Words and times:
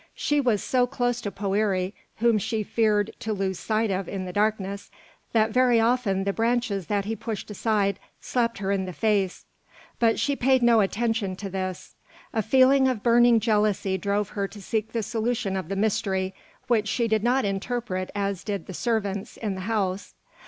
She 0.15 0.41
was 0.41 0.63
so 0.63 0.87
close 0.87 1.21
to 1.21 1.29
Poëri, 1.31 1.93
whom 2.17 2.39
she 2.39 2.63
feared 2.63 3.11
to 3.19 3.33
lose 3.33 3.59
sight 3.59 3.91
of 3.91 4.09
in 4.09 4.25
the 4.25 4.33
darkness, 4.33 4.89
that 5.31 5.51
very 5.51 5.79
often 5.79 6.23
the 6.23 6.33
branches 6.33 6.87
that 6.87 7.05
he 7.05 7.15
pushed 7.15 7.51
aside 7.51 7.99
slapped 8.19 8.57
her 8.57 8.71
in 8.71 8.85
the 8.85 8.93
face; 8.93 9.45
but 9.99 10.17
she 10.19 10.35
paid 10.35 10.63
no 10.63 10.79
attention 10.79 11.35
to 11.35 11.51
this. 11.51 11.93
A 12.33 12.41
feeling 12.41 12.87
of 12.87 13.03
burning 13.03 13.39
jealousy 13.39 13.95
drove 13.95 14.29
her 14.29 14.47
to 14.47 14.59
seek 14.59 14.91
the 14.91 15.03
solution 15.03 15.55
of 15.55 15.69
the 15.69 15.75
mystery, 15.75 16.33
which 16.67 16.87
she 16.87 17.07
did 17.07 17.23
not 17.23 17.45
interpret 17.45 18.09
as 18.15 18.43
did 18.43 18.65
the 18.65 18.73
servants 18.73 19.37
in 19.37 19.53
the 19.53 19.61
house. 19.69 20.15